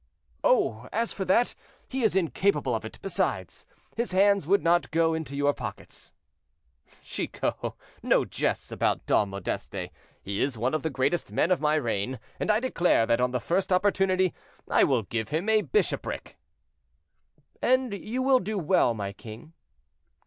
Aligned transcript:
'""Oh! 0.43 0.89
as 0.91 1.13
for 1.13 1.25
that, 1.25 1.53
he 1.87 2.01
is 2.01 2.15
incapable 2.15 2.73
of 2.73 2.83
it; 2.83 2.97
besides, 3.03 3.67
his 3.95 4.13
hands 4.13 4.47
would 4.47 4.63
not 4.63 4.89
go 4.89 5.13
into 5.13 5.35
your 5.35 5.53
pockets." 5.53 6.11
"Chicot, 7.03 7.75
no 8.01 8.25
jests 8.25 8.71
about 8.71 9.05
Dom 9.05 9.29
Modeste; 9.29 9.91
he 10.23 10.41
is 10.41 10.57
one 10.57 10.73
of 10.73 10.81
the 10.81 10.89
greatest 10.89 11.31
men 11.31 11.51
of 11.51 11.61
my 11.61 11.75
reign; 11.75 12.19
and 12.39 12.49
I 12.51 12.59
declare 12.59 13.05
that 13.05 13.21
on 13.21 13.29
the 13.29 13.39
first 13.39 13.71
opportunity 13.71 14.33
I 14.67 14.85
will 14.85 15.03
give 15.03 15.29
him 15.29 15.47
a 15.47 15.61
bishopric." 15.61 16.39
"And 17.61 17.93
you 17.93 18.23
will 18.23 18.39
do 18.39 18.57
well, 18.57 18.95
my 18.95 19.13
king." 19.13 19.53